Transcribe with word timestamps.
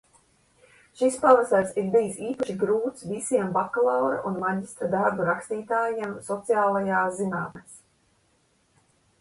Šis 0.99 1.17
pavasaris 1.25 1.75
ir 1.81 1.91
bijis 1.95 2.15
īpaši 2.29 2.55
grūts 2.63 3.05
visiem 3.11 3.51
bakalaura 3.59 4.17
un 4.31 4.39
maģistra 4.45 4.89
darbu 4.97 5.29
rakstītājiem 5.29 6.19
sociālajās 6.31 7.21
zinātnes. 7.23 7.81